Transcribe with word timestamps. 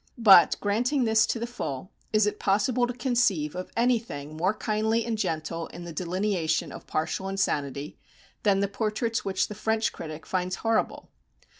But, 0.17 0.55
granting 0.59 1.03
this 1.03 1.27
to 1.27 1.37
the 1.37 1.45
full, 1.45 1.91
is 2.11 2.25
it 2.25 2.39
possible 2.39 2.87
to 2.87 2.93
conceive 2.93 3.55
of 3.55 3.69
anything 3.77 4.35
more 4.35 4.55
kindly 4.55 5.05
and 5.05 5.15
gentle 5.15 5.67
in 5.67 5.83
the 5.83 5.93
delineation 5.93 6.71
of 6.71 6.87
partial 6.87 7.29
insanity 7.29 7.99
than 8.41 8.61
the 8.61 8.67
portraits 8.67 9.23
which 9.23 9.47
the 9.47 9.53
French 9.53 9.93
critic 9.93 10.25
finds 10.25 10.55
horrible? 10.65 11.11